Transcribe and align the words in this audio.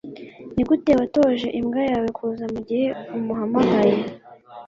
Nigute 0.53 0.91
watoje 0.99 1.47
imbwa 1.59 1.81
yawe 1.91 2.07
kuza 2.17 2.45
mugihe 2.53 2.87
umuhamagaye 3.17 3.97